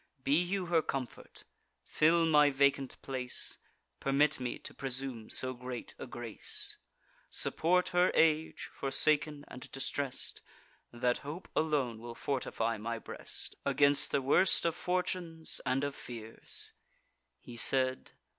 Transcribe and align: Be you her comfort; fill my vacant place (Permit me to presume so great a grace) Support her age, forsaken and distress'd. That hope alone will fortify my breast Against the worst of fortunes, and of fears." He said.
Be 0.23 0.41
you 0.41 0.65
her 0.65 0.81
comfort; 0.81 1.43
fill 1.83 2.25
my 2.25 2.49
vacant 2.49 2.99
place 3.03 3.59
(Permit 3.99 4.39
me 4.39 4.57
to 4.57 4.73
presume 4.73 5.29
so 5.29 5.53
great 5.53 5.93
a 5.99 6.07
grace) 6.07 6.77
Support 7.29 7.89
her 7.89 8.11
age, 8.15 8.67
forsaken 8.73 9.45
and 9.47 9.71
distress'd. 9.71 10.41
That 10.91 11.19
hope 11.19 11.49
alone 11.55 11.99
will 11.99 12.15
fortify 12.15 12.79
my 12.79 12.97
breast 12.97 13.55
Against 13.63 14.09
the 14.09 14.23
worst 14.23 14.65
of 14.65 14.73
fortunes, 14.73 15.61
and 15.67 15.83
of 15.83 15.95
fears." 15.95 16.71
He 17.39 17.55
said. 17.55 18.13